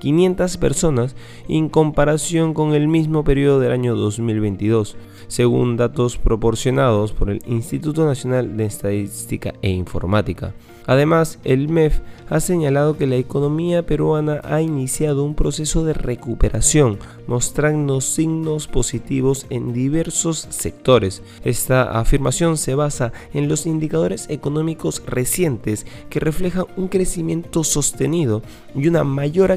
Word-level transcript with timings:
158.500 0.00 0.58
personas 0.58 1.16
en 1.48 1.68
comparación 1.68 2.54
con 2.54 2.74
el 2.74 2.88
mismo 2.88 3.24
periodo 3.24 3.60
del 3.60 3.72
año 3.72 3.94
2022, 3.96 4.96
según 5.26 5.76
datos 5.76 6.16
proporcionados 6.16 7.12
por 7.12 7.30
el 7.30 7.40
Instituto 7.46 8.06
Nacional 8.06 8.56
de 8.56 8.64
Estadística 8.64 9.54
e 9.62 9.70
Informática. 9.70 10.54
Además, 10.88 11.38
el 11.44 11.68
MEF 11.68 12.00
ha 12.30 12.40
señalado 12.40 12.96
que 12.96 13.06
la 13.06 13.16
economía 13.16 13.84
peruana 13.84 14.40
ha 14.42 14.62
iniciado 14.62 15.22
un 15.22 15.34
proceso 15.34 15.84
de 15.84 15.92
recuperación, 15.92 16.98
mostrando 17.26 18.00
signos 18.00 18.68
positivos 18.68 19.44
en 19.50 19.74
diversos 19.74 20.46
sectores. 20.48 21.22
Esta 21.44 22.00
afirmación 22.00 22.56
se 22.56 22.74
basa 22.74 23.12
en 23.34 23.48
los 23.48 23.66
indicadores 23.66 24.30
económicos 24.30 25.02
recientes 25.06 25.84
que 26.08 26.20
reflejan 26.20 26.64
un 26.78 26.88
crecimiento 26.88 27.64
sostenido 27.64 28.40
y 28.74 28.88
una 28.88 29.04
mayor 29.04 29.52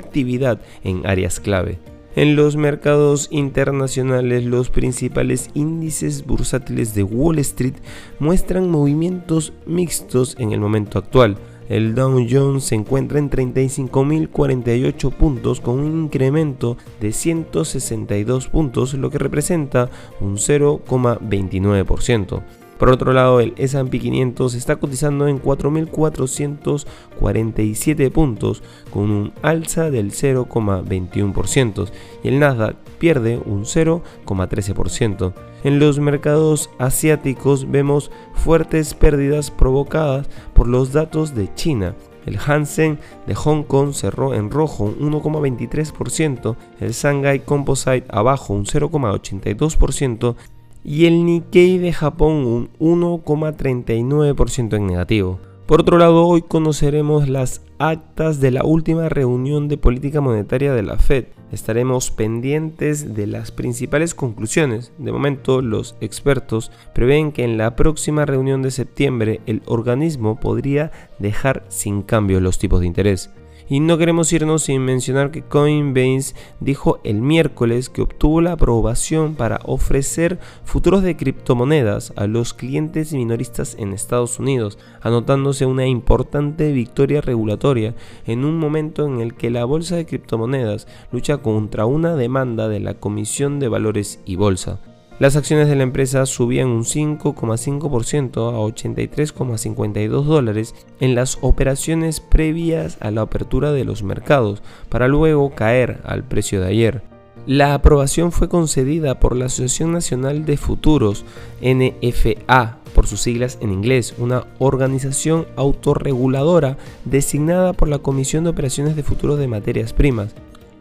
en 0.84 1.06
áreas 1.06 1.40
clave. 1.40 1.80
En 2.16 2.36
los 2.36 2.58
mercados 2.58 3.30
internacionales, 3.32 4.44
los 4.44 4.70
principales 4.70 5.50
índices 5.54 6.26
bursátiles 6.26 6.94
de 6.94 7.04
Wall 7.04 7.40
Street 7.40 7.76
muestran 8.20 8.70
movimientos 8.70 9.54
mixtos 9.66 10.36
en 10.38 10.52
el 10.52 10.60
momento 10.60 11.00
actual. 11.00 11.38
El 11.70 11.96
Dow 11.96 12.28
Jones 12.30 12.66
se 12.66 12.76
encuentra 12.76 13.18
en 13.18 13.30
35.048 13.30 15.14
puntos 15.14 15.62
con 15.62 15.80
un 15.80 16.04
incremento 16.04 16.76
de 17.00 17.14
162 17.14 18.50
puntos, 18.50 18.94
lo 18.96 19.10
que 19.10 19.18
representa 19.18 19.90
un 20.20 20.36
0,29%. 20.36 22.44
Por 22.82 22.90
otro 22.90 23.14
lado, 23.14 23.40
el 23.42 23.54
S&P 23.58 24.00
500 24.00 24.56
está 24.56 24.78
cotizando 24.78 25.28
en 25.28 25.40
4.447 25.40 28.12
puntos 28.12 28.64
con 28.92 29.12
un 29.12 29.34
alza 29.44 29.92
del 29.92 30.10
0,21% 30.10 31.92
y 32.24 32.28
el 32.28 32.40
Nasdaq 32.40 32.76
pierde 32.98 33.38
un 33.38 33.66
0,13%. 33.66 35.34
En 35.64 35.78
los 35.78 36.00
mercados 36.00 36.72
asiáticos 36.80 37.70
vemos 37.70 38.10
fuertes 38.34 38.96
pérdidas 38.96 39.52
provocadas 39.52 40.28
por 40.56 40.68
los 40.68 40.92
datos 40.92 41.36
de 41.36 41.54
China. 41.54 41.94
El 42.26 42.40
Hansen 42.44 42.98
de 43.28 43.36
Hong 43.36 43.62
Kong 43.62 43.94
cerró 43.94 44.34
en 44.34 44.50
rojo 44.50 44.86
un 44.86 45.12
1,23%, 45.12 46.56
el 46.80 46.94
Shanghai 46.94 47.42
Composite 47.42 48.06
abajo 48.10 48.56
un 48.56 48.66
0,82% 48.66 50.36
y 50.84 51.06
el 51.06 51.26
Nikkei 51.26 51.78
de 51.78 51.94
Japón 51.94 52.70
un 52.80 53.02
1,39% 53.02 54.76
en 54.76 54.88
negativo. 54.88 55.40
Por 55.66 55.82
otro 55.82 55.98
lado, 55.98 56.26
hoy 56.26 56.42
conoceremos 56.42 57.30
las 57.30 57.62
actas 57.80 58.42
de 58.42 58.52
la 58.52 58.64
última 58.64 59.10
reunión 59.10 59.68
de 59.68 59.78
política 59.78 60.20
monetaria 60.20 60.74
de 60.74 60.84
la 60.84 60.98
Fed. 60.98 61.26
Estaremos 61.52 62.12
pendientes 62.12 63.16
de 63.16 63.26
las 63.28 63.52
principales 63.52 64.14
conclusiones. 64.14 64.92
De 64.98 65.12
momento, 65.12 65.62
los 65.62 65.96
expertos 66.02 66.72
prevén 66.94 67.32
que 67.32 67.44
en 67.44 67.58
la 67.58 67.76
próxima 67.76 68.26
reunión 68.26 68.62
de 68.62 68.72
septiembre 68.72 69.42
el 69.46 69.62
organismo 69.66 70.40
podría 70.40 70.92
dejar 71.20 71.64
sin 71.70 72.02
cambio 72.02 72.42
los 72.42 72.60
tipos 72.60 72.82
de 72.82 72.88
interés. 72.88 73.30
Y 73.72 73.80
no 73.80 73.98
queremos 73.98 74.34
irnos 74.34 74.64
sin 74.64 74.82
mencionar 74.82 75.32
que 75.32 75.44
Coinbase 75.44 76.36
dijo 76.60 77.00
el 77.06 77.22
miércoles 77.22 77.88
que 77.88 78.02
obtuvo 78.02 78.42
la 78.42 78.52
aprobación 78.52 79.36
para 79.36 79.62
ofrecer 79.64 80.40
futuros 80.66 81.04
de 81.04 81.16
criptomonedas 81.16 82.12
a 82.18 82.28
los 82.28 82.54
clientes 82.54 83.14
minoristas 83.14 83.78
en 83.80 83.94
Estados 83.94 84.40
Unidos, 84.40 84.78
anotándose 85.00 85.66
una 85.66 85.88
importante 85.88 86.74
victoria 86.74 87.22
regulatoria 87.22 87.96
en 88.28 88.44
un 88.44 88.60
momento 88.60 89.06
en 89.06 89.22
el 89.22 89.36
que 89.36 89.50
la 89.50 89.64
bolsa 89.64 89.96
de 89.96 90.06
criptomonedas 90.06 90.86
lucha 91.14 91.38
contra 91.38 91.86
una 91.86 92.18
demanda 92.18 92.68
de 92.68 92.82
la 92.82 92.96
Comisión 92.96 93.62
de 93.62 93.70
Valores 93.70 94.20
y 94.26 94.36
Bolsa. 94.36 94.82
Las 95.22 95.36
acciones 95.36 95.68
de 95.68 95.76
la 95.76 95.84
empresa 95.84 96.26
subían 96.26 96.70
un 96.70 96.84
5,5% 96.84 98.50
a 98.50 98.58
83,52 98.58 100.24
dólares 100.24 100.74
en 101.00 101.14
las 101.14 101.38
operaciones 101.42 102.20
previas 102.20 102.98
a 103.02 103.12
la 103.12 103.22
apertura 103.22 103.72
de 103.72 103.86
los 103.86 104.02
mercados, 104.02 104.64
para 104.90 105.08
luego 105.08 105.54
caer 105.54 106.02
al 106.06 106.24
precio 106.24 106.60
de 106.60 106.70
ayer. 106.70 107.04
La 107.46 107.76
aprobación 107.76 108.32
fue 108.32 108.50
concedida 108.50 109.20
por 109.20 109.36
la 109.36 109.46
Asociación 109.46 109.92
Nacional 109.92 110.44
de 110.44 110.58
Futuros, 110.58 111.24
NFA, 111.62 112.80
por 112.96 113.06
sus 113.06 113.22
siglas 113.22 113.60
en 113.62 113.72
inglés, 113.72 114.16
una 114.18 114.48
organización 114.58 115.46
autorreguladora 115.56 116.78
designada 117.06 117.74
por 117.74 117.90
la 117.90 118.00
Comisión 118.00 118.44
de 118.44 118.50
Operaciones 118.50 118.96
de 118.96 119.04
Futuros 119.04 119.38
de 119.38 119.48
Materias 119.48 119.94
Primas, 119.94 120.34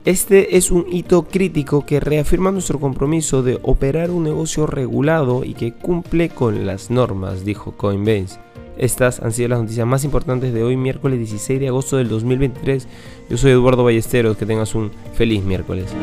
este 0.06 0.56
es 0.56 0.70
un 0.70 0.86
hito 0.90 1.24
crítico 1.24 1.84
que 1.84 2.00
reafirma 2.00 2.50
nuestro 2.50 2.80
compromiso 2.80 3.42
de 3.42 3.58
operar 3.62 4.10
un 4.10 4.24
negocio 4.24 4.66
regulado 4.66 5.44
y 5.44 5.52
que 5.52 5.72
cumple 5.72 6.30
con 6.30 6.66
las 6.66 6.90
normas, 6.90 7.44
dijo 7.44 7.72
Coinbase. 7.76 8.38
Estas 8.78 9.20
han 9.20 9.32
sido 9.32 9.50
las 9.50 9.60
noticias 9.60 9.86
más 9.86 10.04
importantes 10.04 10.54
de 10.54 10.62
hoy, 10.62 10.76
miércoles 10.76 11.18
16 11.18 11.60
de 11.60 11.68
agosto 11.68 11.98
del 11.98 12.08
2023. 12.08 12.88
Yo 13.28 13.36
soy 13.36 13.50
Eduardo 13.50 13.84
Ballesteros, 13.84 14.38
que 14.38 14.46
tengas 14.46 14.74
un 14.74 14.90
feliz 15.12 15.44
miércoles. 15.44 15.94